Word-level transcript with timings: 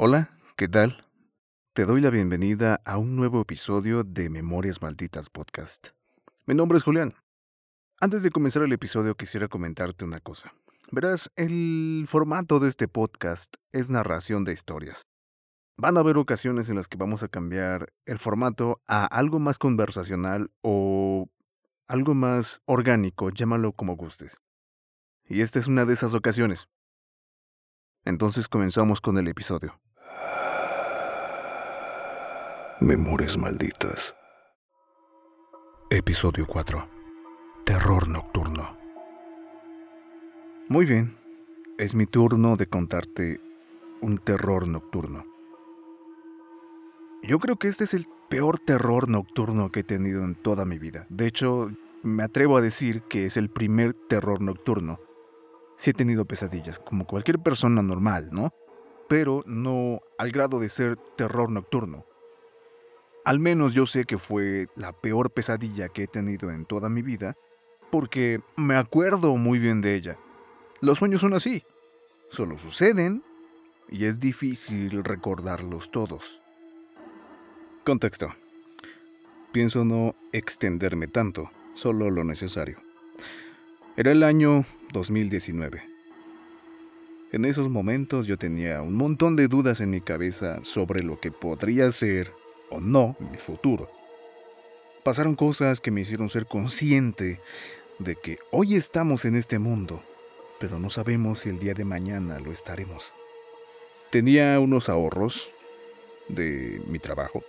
Hola, 0.00 0.30
¿qué 0.54 0.68
tal? 0.68 1.04
Te 1.72 1.84
doy 1.84 2.00
la 2.00 2.10
bienvenida 2.10 2.80
a 2.84 2.98
un 2.98 3.16
nuevo 3.16 3.40
episodio 3.40 4.04
de 4.04 4.30
Memorias 4.30 4.80
Malditas 4.80 5.28
Podcast. 5.28 5.88
Mi 6.46 6.54
nombre 6.54 6.78
es 6.78 6.84
Julián. 6.84 7.14
Antes 8.00 8.22
de 8.22 8.30
comenzar 8.30 8.62
el 8.62 8.72
episodio 8.72 9.16
quisiera 9.16 9.48
comentarte 9.48 10.04
una 10.04 10.20
cosa. 10.20 10.54
Verás, 10.92 11.32
el 11.34 12.04
formato 12.06 12.60
de 12.60 12.68
este 12.68 12.86
podcast 12.86 13.56
es 13.72 13.90
narración 13.90 14.44
de 14.44 14.52
historias. 14.52 15.08
Van 15.76 15.96
a 15.96 16.00
haber 16.00 16.16
ocasiones 16.16 16.70
en 16.70 16.76
las 16.76 16.86
que 16.86 16.96
vamos 16.96 17.24
a 17.24 17.28
cambiar 17.28 17.92
el 18.06 18.20
formato 18.20 18.80
a 18.86 19.04
algo 19.04 19.40
más 19.40 19.58
conversacional 19.58 20.52
o 20.60 21.28
algo 21.88 22.14
más 22.14 22.62
orgánico, 22.66 23.30
llámalo 23.30 23.72
como 23.72 23.96
gustes. 23.96 24.40
Y 25.24 25.40
esta 25.40 25.58
es 25.58 25.66
una 25.66 25.86
de 25.86 25.94
esas 25.94 26.14
ocasiones. 26.14 26.68
Entonces 28.04 28.46
comenzamos 28.46 29.00
con 29.00 29.18
el 29.18 29.26
episodio. 29.26 29.80
Memorias 32.80 33.36
malditas. 33.36 34.14
Episodio 35.90 36.46
4. 36.46 36.88
Terror 37.64 38.06
nocturno. 38.06 38.78
Muy 40.68 40.86
bien, 40.86 41.18
es 41.76 41.96
mi 41.96 42.06
turno 42.06 42.54
de 42.54 42.68
contarte 42.68 43.40
un 44.00 44.18
terror 44.18 44.68
nocturno. 44.68 45.26
Yo 47.24 47.40
creo 47.40 47.56
que 47.56 47.66
este 47.66 47.82
es 47.82 47.94
el 47.94 48.06
peor 48.28 48.60
terror 48.60 49.08
nocturno 49.08 49.72
que 49.72 49.80
he 49.80 49.84
tenido 49.84 50.22
en 50.22 50.36
toda 50.36 50.64
mi 50.64 50.78
vida. 50.78 51.04
De 51.08 51.26
hecho, 51.26 51.72
me 52.04 52.22
atrevo 52.22 52.58
a 52.58 52.60
decir 52.60 53.02
que 53.02 53.26
es 53.26 53.36
el 53.36 53.50
primer 53.50 53.92
terror 53.92 54.40
nocturno. 54.40 55.00
Sí 55.76 55.90
he 55.90 55.94
tenido 55.94 56.26
pesadillas, 56.26 56.78
como 56.78 57.08
cualquier 57.08 57.40
persona 57.40 57.82
normal, 57.82 58.28
¿no? 58.30 58.52
Pero 59.08 59.42
no 59.46 59.98
al 60.16 60.30
grado 60.30 60.60
de 60.60 60.68
ser 60.68 60.96
terror 61.16 61.50
nocturno. 61.50 62.04
Al 63.28 63.40
menos 63.40 63.74
yo 63.74 63.84
sé 63.84 64.06
que 64.06 64.16
fue 64.16 64.68
la 64.74 64.94
peor 64.94 65.30
pesadilla 65.30 65.90
que 65.90 66.04
he 66.04 66.06
tenido 66.06 66.50
en 66.50 66.64
toda 66.64 66.88
mi 66.88 67.02
vida, 67.02 67.36
porque 67.90 68.40
me 68.56 68.74
acuerdo 68.74 69.36
muy 69.36 69.58
bien 69.58 69.82
de 69.82 69.96
ella. 69.96 70.16
Los 70.80 70.96
sueños 70.96 71.20
son 71.20 71.34
así. 71.34 71.62
Solo 72.30 72.56
suceden 72.56 73.22
y 73.90 74.06
es 74.06 74.18
difícil 74.18 75.04
recordarlos 75.04 75.90
todos. 75.90 76.40
Contexto. 77.84 78.34
Pienso 79.52 79.84
no 79.84 80.14
extenderme 80.32 81.06
tanto, 81.06 81.50
solo 81.74 82.08
lo 82.08 82.24
necesario. 82.24 82.78
Era 83.98 84.10
el 84.10 84.22
año 84.22 84.64
2019. 84.94 85.86
En 87.32 87.44
esos 87.44 87.68
momentos 87.68 88.26
yo 88.26 88.38
tenía 88.38 88.80
un 88.80 88.94
montón 88.94 89.36
de 89.36 89.48
dudas 89.48 89.82
en 89.82 89.90
mi 89.90 90.00
cabeza 90.00 90.60
sobre 90.64 91.02
lo 91.02 91.20
que 91.20 91.30
podría 91.30 91.90
ser 91.90 92.32
o 92.70 92.80
no 92.80 93.16
mi 93.18 93.36
futuro. 93.36 93.90
Pasaron 95.02 95.36
cosas 95.36 95.80
que 95.80 95.90
me 95.90 96.02
hicieron 96.02 96.28
ser 96.28 96.46
consciente 96.46 97.40
de 97.98 98.16
que 98.16 98.38
hoy 98.50 98.74
estamos 98.74 99.24
en 99.24 99.36
este 99.36 99.58
mundo, 99.58 100.02
pero 100.60 100.78
no 100.78 100.90
sabemos 100.90 101.40
si 101.40 101.48
el 101.48 101.58
día 101.58 101.74
de 101.74 101.84
mañana 101.84 102.38
lo 102.38 102.52
estaremos. 102.52 103.14
Tenía 104.10 104.58
unos 104.60 104.88
ahorros 104.88 105.50
de 106.28 106.80
mi 106.86 106.98
trabajo 106.98 107.42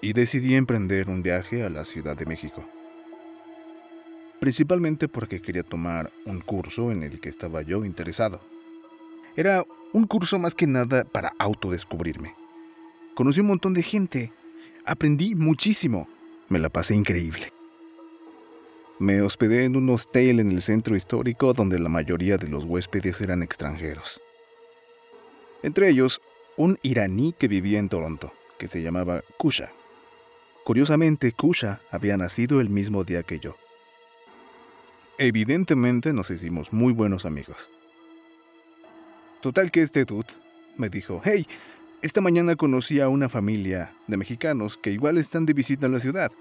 y 0.00 0.12
decidí 0.12 0.54
emprender 0.54 1.08
un 1.08 1.22
viaje 1.22 1.62
a 1.64 1.70
la 1.70 1.84
Ciudad 1.84 2.16
de 2.16 2.26
México. 2.26 2.64
Principalmente 4.40 5.08
porque 5.08 5.42
quería 5.42 5.62
tomar 5.62 6.10
un 6.24 6.40
curso 6.40 6.90
en 6.90 7.02
el 7.02 7.20
que 7.20 7.28
estaba 7.28 7.62
yo 7.62 7.84
interesado. 7.84 8.40
Era 9.36 9.64
un 9.92 10.06
curso 10.06 10.38
más 10.38 10.54
que 10.54 10.66
nada 10.66 11.04
para 11.04 11.34
autodescubrirme. 11.38 12.39
Conocí 13.20 13.40
un 13.40 13.48
montón 13.48 13.74
de 13.74 13.82
gente, 13.82 14.32
aprendí 14.86 15.34
muchísimo, 15.34 16.08
me 16.48 16.58
la 16.58 16.70
pasé 16.70 16.94
increíble. 16.94 17.52
Me 18.98 19.20
hospedé 19.20 19.66
en 19.66 19.76
un 19.76 19.90
hostel 19.90 20.40
en 20.40 20.50
el 20.50 20.62
centro 20.62 20.96
histórico 20.96 21.52
donde 21.52 21.78
la 21.78 21.90
mayoría 21.90 22.38
de 22.38 22.48
los 22.48 22.64
huéspedes 22.64 23.20
eran 23.20 23.42
extranjeros. 23.42 24.22
Entre 25.62 25.90
ellos, 25.90 26.22
un 26.56 26.78
iraní 26.80 27.34
que 27.34 27.46
vivía 27.46 27.78
en 27.78 27.90
Toronto, 27.90 28.32
que 28.58 28.68
se 28.68 28.80
llamaba 28.80 29.22
Kusha. 29.36 29.70
Curiosamente, 30.64 31.32
Kusha 31.32 31.82
había 31.90 32.16
nacido 32.16 32.62
el 32.62 32.70
mismo 32.70 33.04
día 33.04 33.22
que 33.22 33.38
yo. 33.38 33.54
Evidentemente 35.18 36.14
nos 36.14 36.30
hicimos 36.30 36.72
muy 36.72 36.94
buenos 36.94 37.26
amigos. 37.26 37.68
Total 39.42 39.70
que 39.70 39.82
este 39.82 40.06
dude 40.06 40.32
me 40.78 40.88
dijo, 40.88 41.20
hey, 41.22 41.46
esta 42.02 42.20
mañana 42.20 42.56
conocí 42.56 43.00
a 43.00 43.08
una 43.08 43.28
familia 43.28 43.92
de 44.06 44.16
mexicanos 44.16 44.76
que 44.76 44.90
igual 44.90 45.18
están 45.18 45.46
de 45.46 45.52
visita 45.52 45.86
en 45.86 45.92
la 45.92 46.00
ciudad. 46.00 46.32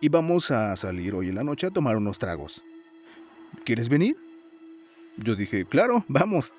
Y 0.00 0.08
vamos 0.08 0.50
a 0.50 0.74
salir 0.76 1.14
hoy 1.14 1.28
en 1.28 1.34
la 1.34 1.44
noche 1.44 1.66
a 1.66 1.70
tomar 1.70 1.96
unos 1.96 2.18
tragos. 2.18 2.62
¿Quieres 3.64 3.88
venir? 3.88 4.16
Yo 5.18 5.36
dije, 5.36 5.66
claro, 5.66 6.04
vamos. 6.08 6.54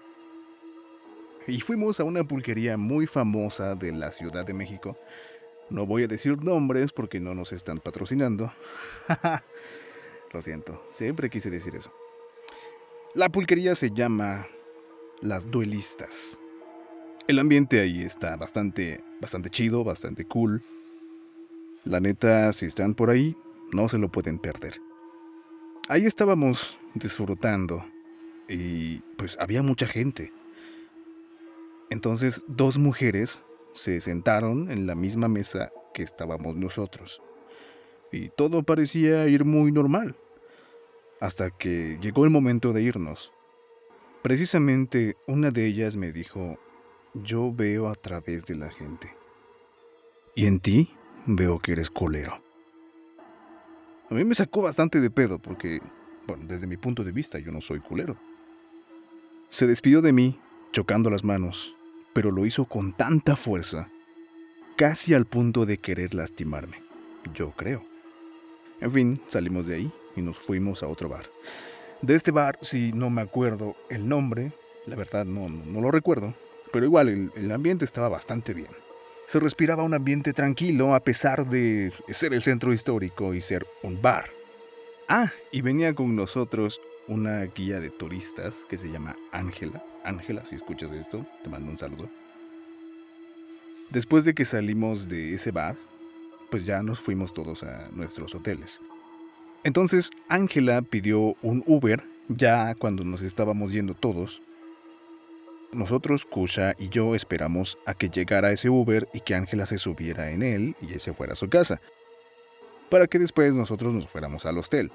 Y 1.48 1.62
fuimos 1.62 2.00
a 2.00 2.04
una 2.04 2.24
pulquería 2.24 2.78
muy 2.78 3.08
famosa 3.08 3.74
de 3.74 3.92
la 3.92 4.12
Ciudad 4.12 4.46
de 4.46 4.54
México, 4.54 4.98
no 5.72 5.86
voy 5.86 6.04
a 6.04 6.08
decir 6.08 6.44
nombres 6.44 6.92
porque 6.92 7.22
no 7.22 7.34
nos 7.34 7.54
están 7.54 7.80
patrocinando. 7.80 8.52
Lo 10.34 10.42
siento, 10.42 10.84
siempre 10.92 11.30
quise 11.30 11.50
decir 11.50 11.76
eso. 11.76 11.94
La 13.16 13.30
pulquería 13.30 13.74
se 13.74 13.90
llama 13.90 14.48
Las 15.22 15.50
Duelistas. 15.50 16.41
El 17.28 17.38
ambiente 17.38 17.80
ahí 17.80 18.02
está 18.02 18.36
bastante, 18.36 19.04
bastante 19.22 19.50
chido, 19.50 19.84
bastante 19.84 20.26
cool. 20.26 20.64
La 21.84 22.00
neta, 22.00 22.52
si 22.52 22.66
están 22.66 22.96
por 22.96 23.10
ahí, 23.10 23.38
no 23.72 23.88
se 23.90 24.00
lo 24.00 24.12
pueden 24.12 24.40
perder. 24.40 24.74
Ahí 25.88 26.06
estábamos 26.06 26.80
disfrutando 26.96 27.86
y 28.50 29.00
pues 29.18 29.38
había 29.40 29.62
mucha 29.62 29.88
gente. 29.88 30.34
Entonces 31.90 32.44
dos 32.48 32.78
mujeres 32.78 33.44
se 33.74 34.02
sentaron 34.02 34.72
en 34.72 34.88
la 34.88 34.96
misma 34.96 35.28
mesa 35.28 35.72
que 35.94 36.04
estábamos 36.04 36.56
nosotros. 36.56 37.22
Y 38.12 38.30
todo 38.30 38.64
parecía 38.64 39.28
ir 39.28 39.46
muy 39.46 39.72
normal. 39.72 40.16
Hasta 41.20 41.52
que 41.52 41.98
llegó 42.02 42.26
el 42.26 42.32
momento 42.32 42.74
de 42.74 42.82
irnos. 42.82 43.32
Precisamente 44.22 45.18
una 45.28 45.52
de 45.52 45.66
ellas 45.68 45.96
me 45.96 46.12
dijo, 46.12 46.58
yo 47.14 47.52
veo 47.54 47.88
a 47.88 47.96
través 47.96 48.46
de 48.46 48.56
la 48.56 48.70
gente. 48.70 49.14
Y 50.36 50.46
en 50.46 50.60
ti 50.60 50.94
veo 51.26 51.60
que 51.60 51.74
eres 51.74 51.90
colero. 51.90 52.42
A 54.10 54.14
mí 54.14 54.24
me 54.26 54.36
sacó 54.36 54.62
bastante 54.62 55.00
de 55.00 55.10
pedo 55.10 55.40
porque, 55.40 55.82
bueno, 56.28 56.46
desde 56.48 56.68
mi 56.68 56.78
punto 56.78 57.04
de 57.04 57.12
vista 57.12 57.40
yo 57.40 57.52
no 57.52 57.62
soy 57.62 57.80
culero. 57.80 58.18
Se 59.50 59.68
despidió 59.68 60.02
de 60.02 60.14
mí, 60.14 60.40
chocando 60.72 61.10
las 61.10 61.24
manos, 61.24 61.76
pero 62.14 62.32
lo 62.32 62.46
hizo 62.46 62.66
con 62.66 62.94
tanta 62.94 63.36
fuerza, 63.36 63.90
casi 64.76 65.14
al 65.14 65.26
punto 65.26 65.66
de 65.66 65.78
querer 65.78 66.14
lastimarme, 66.14 66.82
yo 67.34 67.52
creo. 67.52 67.84
En 68.80 68.92
fin, 68.92 69.22
salimos 69.28 69.68
de 69.68 69.76
ahí 69.76 69.92
y 70.16 70.22
nos 70.22 70.40
fuimos 70.40 70.84
a 70.84 70.88
otro 70.88 71.08
bar. 71.08 71.30
De 72.02 72.16
este 72.16 72.32
bar, 72.32 72.58
si 72.62 72.94
no 72.94 73.10
me 73.10 73.22
acuerdo 73.22 73.76
el 73.90 74.10
nombre, 74.10 74.52
la 74.88 74.96
verdad 74.96 75.26
no, 75.26 75.48
no, 75.50 75.82
lo 75.82 75.92
recuerdo, 75.92 76.34
pero 76.72 76.86
igual 76.86 77.32
el, 77.36 77.52
ambiente 77.52 77.86
estaba 77.86 78.10
bastante 78.10 78.54
bien. 78.54 78.70
Se 79.28 79.40
respiraba 79.40 79.84
un 79.84 79.94
ambiente 79.94 80.34
tranquilo 80.34 80.94
a 80.94 81.00
pesar 81.02 81.50
de 81.50 81.94
ser 82.10 82.34
el 82.34 82.42
centro 82.42 82.74
histórico 82.74 83.34
y 83.34 83.42
ser 83.42 83.66
un 83.82 84.02
bar. 84.02 84.30
Ah, 85.08 85.32
y 85.52 85.62
venía 85.62 85.94
con 85.94 86.16
nosotros 86.16 86.82
una 87.08 87.42
guía 87.44 87.80
de 87.80 87.90
turistas 87.90 88.66
que 88.70 88.78
se 88.78 88.92
llama 88.92 89.16
Ángela. 89.32 89.84
Ángela, 90.04 90.46
si 90.46 90.56
escuchas 90.56 90.92
esto, 90.92 91.26
te 91.44 91.50
mando 91.50 91.70
un 91.70 91.78
saludo. 91.78 92.10
Después 93.90 94.24
de 94.24 94.34
que 94.34 94.46
salimos 94.46 95.10
de 95.10 95.34
ese 95.34 95.52
bar, 95.52 95.76
pues 96.50 96.66
ya 96.66 96.82
nos 96.84 97.00
fuimos 97.00 97.34
todos 97.34 97.64
a 97.64 97.90
nuestros 97.94 98.36
hoteles. 98.36 98.80
Entonces 99.64 100.12
Ángela 100.28 100.82
pidió 100.82 101.36
un 101.42 101.64
Uber 101.68 102.04
ya 102.28 102.76
cuando 102.76 103.04
nos 103.04 103.22
estábamos 103.22 103.74
yendo 103.74 103.94
todos. 103.94 104.42
Nosotros, 105.74 106.26
Kusha 106.26 106.76
y 106.78 106.90
yo 106.90 107.16
esperamos 107.16 107.78
a 107.86 107.94
que 107.94 108.10
llegara 108.10 108.52
ese 108.52 108.70
Uber 108.70 109.08
y 109.14 109.22
que 109.22 109.36
Ángela 109.36 109.66
se 109.66 109.78
subiera 109.78 110.32
en 110.32 110.44
él 110.44 110.76
y 110.82 111.00
se 111.00 111.14
fuera 111.14 111.34
a 111.34 111.38
su 111.38 111.50
casa, 111.50 111.80
para 112.90 113.08
que 113.08 113.20
después 113.20 113.56
nosotros 113.56 113.94
nos 113.94 114.08
fuéramos 114.08 114.46
al 114.46 114.58
hostel. 114.58 114.92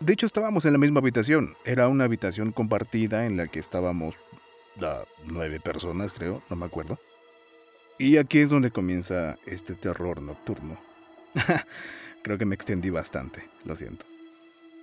De 0.00 0.12
hecho, 0.12 0.26
estábamos 0.26 0.64
en 0.64 0.72
la 0.72 0.78
misma 0.78 1.00
habitación. 1.00 1.56
Era 1.64 1.86
una 1.86 2.04
habitación 2.04 2.52
compartida 2.52 3.26
en 3.26 3.36
la 3.36 3.46
que 3.46 3.60
estábamos 3.60 4.16
nueve 5.26 5.60
personas, 5.60 6.12
creo, 6.12 6.42
no 6.50 6.56
me 6.56 6.66
acuerdo. 6.66 6.98
Y 7.98 8.16
aquí 8.16 8.38
es 8.38 8.50
donde 8.50 8.70
comienza 8.70 9.38
este 9.46 9.74
terror 9.74 10.20
nocturno. 10.22 10.78
creo 12.22 12.38
que 12.38 12.46
me 12.46 12.54
extendí 12.54 12.90
bastante, 12.90 13.48
lo 13.64 13.76
siento. 13.76 14.06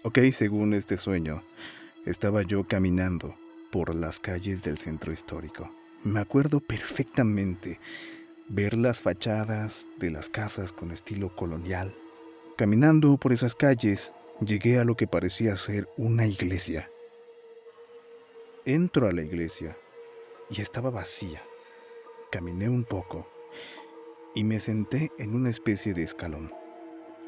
Ok, 0.04 0.19
según 0.31 0.74
este 0.74 0.98
sueño, 0.98 1.44
estaba 2.06 2.44
yo 2.44 2.66
caminando 2.66 3.36
por 3.71 3.93
las 3.95 4.19
calles 4.19 4.63
del 4.63 4.77
centro 4.77 5.11
histórico. 5.11 5.69
Me 6.03 6.19
acuerdo 6.19 6.59
perfectamente 6.59 7.79
ver 8.47 8.75
las 8.75 9.01
fachadas 9.01 9.87
de 9.99 10.11
las 10.11 10.29
casas 10.29 10.71
con 10.71 10.91
estilo 10.91 11.35
colonial. 11.35 11.93
Caminando 12.55 13.17
por 13.17 13.33
esas 13.33 13.55
calles, 13.55 14.13
llegué 14.39 14.79
a 14.79 14.85
lo 14.85 14.95
que 14.95 15.07
parecía 15.07 15.55
ser 15.55 15.89
una 15.97 16.27
iglesia. 16.27 16.89
Entro 18.65 19.07
a 19.07 19.11
la 19.11 19.21
iglesia 19.21 19.77
y 20.49 20.61
estaba 20.61 20.89
vacía. 20.89 21.43
Caminé 22.31 22.69
un 22.69 22.83
poco 22.83 23.27
y 24.33 24.43
me 24.43 24.59
senté 24.59 25.11
en 25.17 25.35
una 25.35 25.49
especie 25.49 25.93
de 25.93 26.03
escalón. 26.03 26.51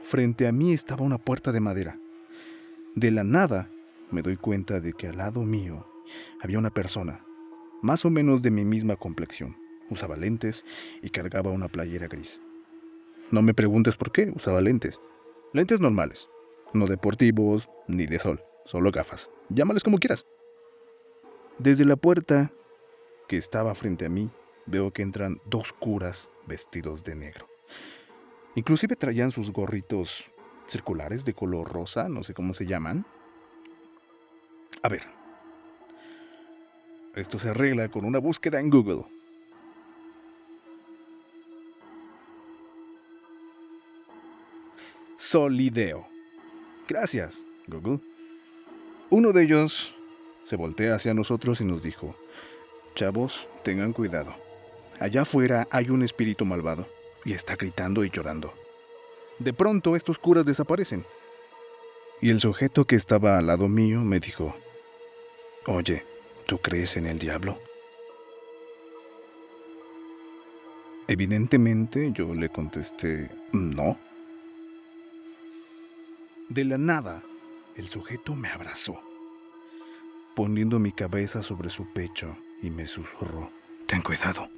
Frente 0.04 0.48
a 0.48 0.52
mí 0.52 0.74
estaba 0.74 1.04
una 1.04 1.18
puerta 1.18 1.52
de 1.52 1.60
madera. 1.60 2.00
De 2.96 3.12
la 3.12 3.24
nada 3.24 3.70
me 4.12 4.22
doy 4.22 4.38
cuenta 4.38 4.80
de 4.80 4.94
que 4.94 5.08
al 5.08 5.18
lado 5.18 5.42
mío 5.42 5.86
había 6.42 6.60
una 6.60 6.74
persona, 6.74 7.26
más 7.82 8.06
o 8.06 8.10
menos 8.10 8.42
de 8.42 8.52
mi 8.52 8.66
misma 8.66 8.96
complexión. 8.96 9.58
Usaba 9.90 10.16
lentes 10.16 10.66
y 11.02 11.10
cargaba 11.10 11.52
una 11.52 11.68
playera 11.68 12.08
gris. 12.08 12.42
No 13.32 13.42
me 13.42 13.54
preguntes 13.54 13.96
por 13.96 14.12
qué 14.12 14.32
usaba 14.36 14.62
lentes. 14.62 15.00
Lentes 15.54 15.80
normales, 15.80 16.30
no 16.74 16.86
deportivos 16.86 17.70
ni 17.88 18.06
de 18.06 18.20
sol, 18.20 18.42
solo 18.66 18.92
gafas. 18.92 19.32
Llámales 19.50 19.84
como 19.84 19.98
quieras. 19.98 20.26
Desde 21.58 21.86
la 21.86 21.96
puerta 21.96 22.52
que 23.28 23.38
estaba 23.38 23.76
frente 23.76 24.06
a 24.06 24.10
mí, 24.10 24.30
veo 24.66 24.92
que 24.92 25.02
entran 25.02 25.42
dos 25.46 25.74
curas 25.74 26.30
vestidos 26.48 27.04
de 27.04 27.16
negro. 27.16 27.48
Inclusive 28.56 28.96
traían 28.96 29.32
sus 29.32 29.52
gorritos 29.52 30.34
circulares 30.68 31.26
de 31.26 31.34
color 31.34 31.72
rosa, 31.72 32.10
no 32.10 32.24
sé 32.24 32.34
cómo 32.34 32.54
se 32.54 32.66
llaman. 32.66 33.06
A 34.82 34.90
ver. 34.90 35.19
Esto 37.20 37.38
se 37.38 37.50
arregla 37.50 37.90
con 37.90 38.06
una 38.06 38.18
búsqueda 38.18 38.62
en 38.62 38.70
Google. 38.70 39.04
Solideo. 45.18 46.08
Gracias, 46.88 47.46
Google. 47.68 48.00
Uno 49.10 49.34
de 49.34 49.44
ellos 49.44 49.94
se 50.46 50.56
voltea 50.56 50.96
hacia 50.96 51.14
nosotros 51.14 51.60
y 51.60 51.66
nos 51.66 51.84
dijo, 51.84 52.16
Chavos, 52.96 53.50
tengan 53.64 53.92
cuidado. 53.92 54.34
Allá 54.98 55.24
afuera 55.24 55.68
hay 55.72 55.90
un 55.90 56.04
espíritu 56.04 56.46
malvado 56.46 56.88
y 57.26 57.34
está 57.34 57.58
gritando 57.58 58.06
y 58.06 58.10
llorando. 58.10 58.54
De 59.40 59.52
pronto 59.52 59.98
estos 59.98 60.20
curas 60.20 60.46
desaparecen. 60.46 61.06
Y 62.22 62.30
el 62.30 62.40
sujeto 62.40 62.86
que 62.86 62.96
estaba 62.96 63.38
al 63.38 63.48
lado 63.48 63.68
mío 63.68 64.06
me 64.06 64.22
dijo, 64.22 64.56
Oye, 65.66 66.06
¿tú 66.50 66.58
crees 66.58 66.98
en 66.98 67.06
el 67.06 67.20
diablo? 67.20 67.60
Evidentemente 71.08 72.12
yo 72.12 72.34
le 72.34 72.50
contesté, 72.50 73.30
no. 73.52 74.00
De 76.50 76.66
la 76.66 76.80
nada, 76.80 77.22
el 77.76 77.88
sujeto 77.88 78.34
me 78.34 78.50
abrazó, 78.50 79.00
poniendo 80.36 80.80
mi 80.80 80.92
cabeza 80.92 81.44
sobre 81.44 81.70
su 81.70 81.94
pecho 81.94 82.36
y 82.64 82.72
me 82.72 82.88
susurró, 82.88 83.52
Ten 83.86 84.02
cuidado, 84.02 84.50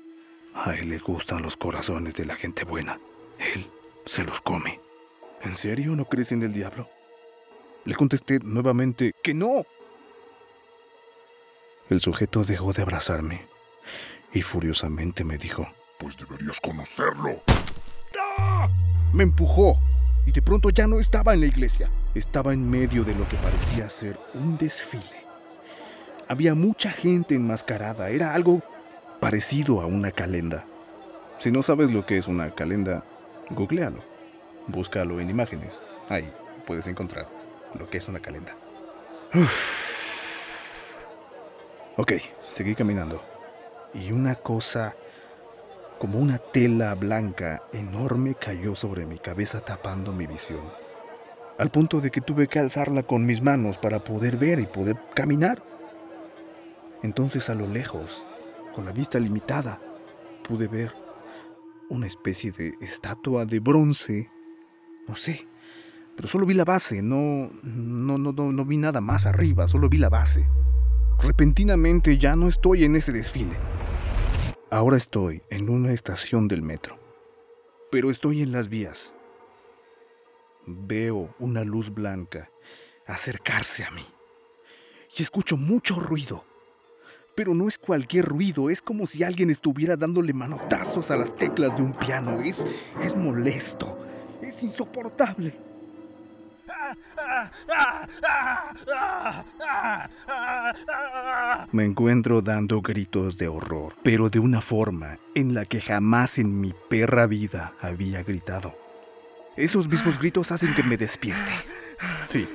a 0.53 0.73
él 0.75 0.87
le 0.87 0.97
gustan 0.97 1.41
los 1.41 1.57
corazones 1.57 2.15
de 2.15 2.23
la 2.23 2.35
gente 2.35 2.63
buena, 2.63 3.01
él 3.53 3.69
se 4.05 4.23
los 4.23 4.39
come. 4.39 4.79
¿En 5.41 5.57
serio 5.57 5.93
no 5.97 6.05
crees 6.05 6.31
en 6.31 6.43
el 6.43 6.53
diablo? 6.53 6.87
Le 7.83 7.95
contesté 7.95 8.39
nuevamente 8.39 9.11
que 9.21 9.33
no. 9.33 9.65
El 11.91 11.99
sujeto 11.99 12.45
dejó 12.45 12.71
de 12.71 12.83
abrazarme 12.83 13.41
y 14.31 14.43
furiosamente 14.43 15.25
me 15.25 15.37
dijo, 15.37 15.67
Pues 15.97 16.15
deberías 16.15 16.61
conocerlo. 16.61 17.43
¡Ah! 18.17 18.69
Me 19.11 19.23
empujó 19.23 19.77
y 20.25 20.31
de 20.31 20.41
pronto 20.41 20.69
ya 20.69 20.87
no 20.87 21.01
estaba 21.01 21.33
en 21.33 21.41
la 21.41 21.47
iglesia. 21.47 21.91
Estaba 22.15 22.53
en 22.53 22.69
medio 22.69 23.03
de 23.03 23.13
lo 23.13 23.27
que 23.27 23.35
parecía 23.35 23.89
ser 23.89 24.17
un 24.33 24.57
desfile. 24.57 25.25
Había 26.29 26.55
mucha 26.55 26.91
gente 26.91 27.35
enmascarada. 27.35 28.09
Era 28.09 28.35
algo 28.35 28.61
parecido 29.19 29.81
a 29.81 29.85
una 29.85 30.13
calenda. 30.13 30.63
Si 31.39 31.51
no 31.51 31.61
sabes 31.61 31.91
lo 31.91 32.05
que 32.05 32.17
es 32.17 32.29
una 32.29 32.51
calenda, 32.51 33.03
googlealo. 33.49 34.01
Búscalo 34.67 35.19
en 35.19 35.29
imágenes. 35.29 35.83
Ahí 36.07 36.31
puedes 36.65 36.87
encontrar 36.87 37.27
lo 37.77 37.89
que 37.89 37.97
es 37.97 38.07
una 38.07 38.21
calenda. 38.21 38.55
Ok, 42.01 42.13
seguí 42.41 42.73
caminando. 42.73 43.21
Y 43.93 44.11
una 44.11 44.33
cosa 44.33 44.95
como 45.99 46.17
una 46.17 46.39
tela 46.39 46.95
blanca 46.95 47.61
enorme 47.73 48.33
cayó 48.33 48.73
sobre 48.73 49.05
mi 49.05 49.19
cabeza 49.19 49.59
tapando 49.61 50.11
mi 50.11 50.25
visión. 50.25 50.63
Al 51.59 51.69
punto 51.69 52.01
de 52.01 52.09
que 52.09 52.19
tuve 52.19 52.47
que 52.47 52.57
alzarla 52.57 53.03
con 53.03 53.27
mis 53.27 53.43
manos 53.43 53.77
para 53.77 54.03
poder 54.03 54.37
ver 54.37 54.59
y 54.59 54.65
poder 54.65 54.97
caminar. 55.13 55.63
Entonces 57.03 57.51
a 57.51 57.53
lo 57.53 57.67
lejos, 57.67 58.25
con 58.73 58.85
la 58.85 58.93
vista 58.93 59.19
limitada, 59.19 59.79
pude 60.41 60.67
ver 60.67 60.95
una 61.87 62.07
especie 62.07 62.51
de 62.51 62.73
estatua 62.81 63.45
de 63.45 63.59
bronce. 63.59 64.31
No 65.07 65.13
sé, 65.13 65.47
pero 66.15 66.27
solo 66.27 66.47
vi 66.47 66.55
la 66.55 66.65
base, 66.65 67.03
no, 67.03 67.51
no, 67.61 68.17
no, 68.17 68.31
no, 68.31 68.65
vi 68.65 68.77
nada 68.77 69.01
más 69.01 69.27
arriba, 69.27 69.67
solo 69.67 69.87
vi 69.87 69.99
la 69.99 70.09
base. 70.09 70.47
Repentinamente 71.23 72.17
ya 72.17 72.35
no 72.35 72.47
estoy 72.47 72.83
en 72.83 72.95
ese 72.95 73.11
desfile. 73.11 73.55
Ahora 74.71 74.97
estoy 74.97 75.43
en 75.51 75.69
una 75.69 75.91
estación 75.91 76.47
del 76.47 76.63
metro, 76.63 76.97
pero 77.91 78.09
estoy 78.09 78.41
en 78.41 78.51
las 78.51 78.69
vías. 78.69 79.13
Veo 80.65 81.35
una 81.37 81.63
luz 81.63 81.93
blanca 81.93 82.49
acercarse 83.05 83.83
a 83.83 83.91
mí 83.91 84.05
y 85.15 85.21
escucho 85.21 85.57
mucho 85.57 85.99
ruido. 85.99 86.43
Pero 87.35 87.53
no 87.53 87.67
es 87.67 87.77
cualquier 87.77 88.25
ruido, 88.25 88.71
es 88.71 88.81
como 88.81 89.05
si 89.05 89.23
alguien 89.23 89.51
estuviera 89.51 89.95
dándole 89.95 90.33
manotazos 90.33 91.11
a 91.11 91.17
las 91.17 91.35
teclas 91.35 91.77
de 91.77 91.83
un 91.83 91.93
piano. 91.93 92.41
Es, 92.41 92.65
es 93.03 93.15
molesto, 93.15 93.95
es 94.41 94.63
insoportable. 94.63 95.70
Me 101.71 101.85
encuentro 101.85 102.41
dando 102.41 102.81
gritos 102.81 103.37
de 103.37 103.47
horror, 103.47 103.95
pero 104.03 104.29
de 104.29 104.39
una 104.39 104.61
forma 104.61 105.17
en 105.35 105.53
la 105.53 105.65
que 105.65 105.81
jamás 105.81 106.37
en 106.37 106.59
mi 106.59 106.73
perra 106.89 107.27
vida 107.27 107.73
había 107.81 108.23
gritado. 108.23 108.75
Esos 109.55 109.87
mismos 109.87 110.19
gritos 110.19 110.51
hacen 110.51 110.73
que 110.73 110.83
me 110.83 110.97
despierte. 110.97 111.51
Sí, 112.27 112.47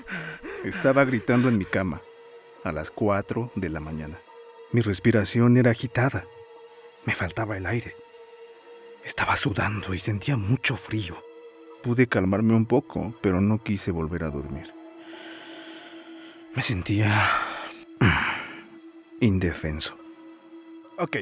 estaba 0.64 1.04
gritando 1.04 1.48
en 1.48 1.58
mi 1.58 1.64
cama 1.64 2.00
a 2.64 2.72
las 2.72 2.90
4 2.90 3.52
de 3.54 3.68
la 3.68 3.80
mañana. 3.80 4.18
Mi 4.72 4.80
respiración 4.80 5.56
era 5.56 5.70
agitada. 5.70 6.26
Me 7.04 7.14
faltaba 7.14 7.56
el 7.56 7.66
aire. 7.66 7.94
Estaba 9.04 9.36
sudando 9.36 9.94
y 9.94 10.00
sentía 10.00 10.36
mucho 10.36 10.76
frío. 10.76 11.22
Pude 11.86 12.08
calmarme 12.08 12.52
un 12.52 12.66
poco, 12.66 13.14
pero 13.20 13.40
no 13.40 13.62
quise 13.62 13.92
volver 13.92 14.24
a 14.24 14.30
dormir. 14.30 14.74
Me 16.56 16.60
sentía 16.60 17.30
indefenso. 19.20 19.96
Ok, 20.98 21.18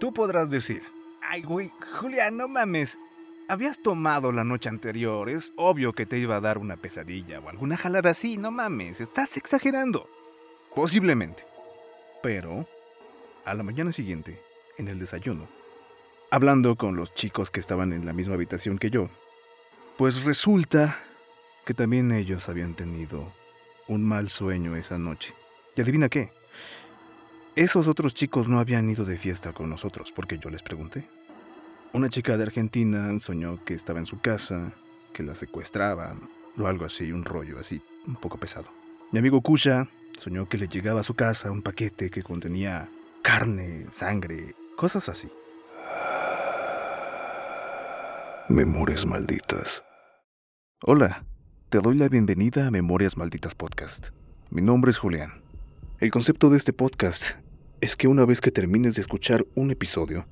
tú 0.00 0.12
podrás 0.12 0.50
decir, 0.50 0.82
ay 1.22 1.42
güey, 1.42 1.70
Julián, 2.00 2.36
no 2.36 2.48
mames. 2.48 2.98
Habías 3.48 3.80
tomado 3.80 4.32
la 4.32 4.42
noche 4.42 4.68
anterior, 4.68 5.30
es 5.30 5.52
obvio 5.54 5.92
que 5.92 6.04
te 6.04 6.18
iba 6.18 6.34
a 6.34 6.40
dar 6.40 6.58
una 6.58 6.76
pesadilla 6.76 7.38
o 7.38 7.48
alguna 7.48 7.76
jalada 7.76 8.10
así, 8.10 8.38
no 8.38 8.50
mames, 8.50 9.00
estás 9.00 9.36
exagerando. 9.36 10.08
Posiblemente. 10.74 11.44
Pero, 12.24 12.66
a 13.44 13.54
la 13.54 13.62
mañana 13.62 13.92
siguiente, 13.92 14.42
en 14.78 14.88
el 14.88 14.98
desayuno, 14.98 15.46
hablando 16.28 16.74
con 16.74 16.96
los 16.96 17.14
chicos 17.14 17.52
que 17.52 17.60
estaban 17.60 17.92
en 17.92 18.04
la 18.04 18.12
misma 18.12 18.34
habitación 18.34 18.78
que 18.78 18.90
yo, 18.90 19.08
pues 20.02 20.24
resulta 20.24 20.98
que 21.64 21.74
también 21.74 22.10
ellos 22.10 22.48
habían 22.48 22.74
tenido 22.74 23.32
un 23.86 24.02
mal 24.02 24.30
sueño 24.30 24.74
esa 24.74 24.98
noche. 24.98 25.32
¿Y 25.76 25.80
adivina 25.80 26.08
qué? 26.08 26.32
Esos 27.54 27.86
otros 27.86 28.12
chicos 28.12 28.48
no 28.48 28.58
habían 28.58 28.90
ido 28.90 29.04
de 29.04 29.16
fiesta 29.16 29.52
con 29.52 29.70
nosotros 29.70 30.10
porque 30.10 30.38
yo 30.38 30.50
les 30.50 30.64
pregunté. 30.64 31.06
Una 31.92 32.08
chica 32.08 32.36
de 32.36 32.42
Argentina 32.42 33.16
soñó 33.20 33.64
que 33.64 33.74
estaba 33.74 34.00
en 34.00 34.06
su 34.06 34.20
casa, 34.20 34.72
que 35.12 35.22
la 35.22 35.36
secuestraban, 35.36 36.28
o 36.58 36.66
algo 36.66 36.84
así, 36.84 37.12
un 37.12 37.24
rollo 37.24 37.60
así, 37.60 37.80
un 38.04 38.16
poco 38.16 38.38
pesado. 38.38 38.72
Mi 39.12 39.20
amigo 39.20 39.40
Kusha 39.40 39.86
soñó 40.18 40.48
que 40.48 40.58
le 40.58 40.66
llegaba 40.66 40.98
a 40.98 41.04
su 41.04 41.14
casa 41.14 41.52
un 41.52 41.62
paquete 41.62 42.10
que 42.10 42.24
contenía 42.24 42.88
carne, 43.22 43.86
sangre, 43.90 44.56
cosas 44.74 45.08
así. 45.08 45.30
Memorias 48.48 49.06
Malditas. 49.06 49.84
Hola, 50.84 51.24
te 51.68 51.78
doy 51.78 51.96
la 51.96 52.08
bienvenida 52.08 52.66
a 52.66 52.72
Memorias 52.72 53.16
Malditas 53.16 53.54
Podcast. 53.54 54.08
Mi 54.50 54.62
nombre 54.62 54.90
es 54.90 54.98
Julián. 54.98 55.40
El 56.00 56.10
concepto 56.10 56.50
de 56.50 56.56
este 56.56 56.72
podcast 56.72 57.36
es 57.80 57.94
que 57.94 58.08
una 58.08 58.24
vez 58.24 58.40
que 58.40 58.50
termines 58.50 58.96
de 58.96 59.02
escuchar 59.02 59.46
un 59.54 59.70
episodio, 59.70 60.26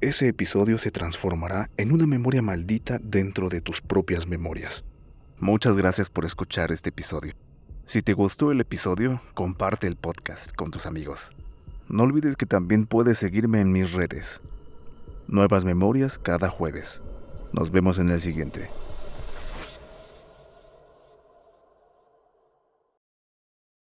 ese 0.00 0.28
episodio 0.28 0.78
se 0.78 0.92
transformará 0.92 1.70
en 1.76 1.90
una 1.90 2.06
memoria 2.06 2.40
maldita 2.40 3.00
dentro 3.02 3.48
de 3.48 3.60
tus 3.60 3.80
propias 3.80 4.28
memorias. 4.28 4.84
Muchas 5.40 5.76
gracias 5.76 6.08
por 6.08 6.24
escuchar 6.24 6.70
este 6.70 6.90
episodio. 6.90 7.32
Si 7.86 8.00
te 8.00 8.12
gustó 8.12 8.52
el 8.52 8.60
episodio, 8.60 9.20
comparte 9.34 9.88
el 9.88 9.96
podcast 9.96 10.54
con 10.54 10.70
tus 10.70 10.86
amigos. 10.86 11.32
No 11.88 12.04
olvides 12.04 12.36
que 12.36 12.46
también 12.46 12.86
puedes 12.86 13.18
seguirme 13.18 13.60
en 13.60 13.72
mis 13.72 13.94
redes. 13.94 14.40
Nuevas 15.26 15.64
memorias 15.64 16.20
cada 16.20 16.48
jueves. 16.48 17.02
Nos 17.52 17.72
vemos 17.72 17.98
en 17.98 18.10
el 18.10 18.20
siguiente. 18.20 18.70